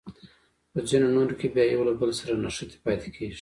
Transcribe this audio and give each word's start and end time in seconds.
په 0.71 0.79
ځینو 0.89 1.07
نورو 1.15 1.33
کې 1.39 1.47
بیا 1.55 1.65
یو 1.65 1.87
له 1.87 1.93
بل 1.99 2.11
سره 2.19 2.33
نښتې 2.43 2.77
پاتې 2.85 3.09
کیږي. 3.15 3.29